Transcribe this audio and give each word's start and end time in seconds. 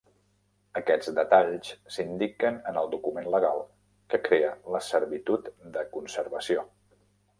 Aquests 0.79 1.09
detalls 1.17 1.67
s'indiquen 1.97 2.57
en 2.71 2.79
el 2.83 2.89
document 2.95 3.29
legal 3.35 3.61
que 4.15 4.21
crea 4.29 4.51
la 4.77 4.83
servitud 4.87 5.51
de 5.77 5.85
conservació. 5.99 6.65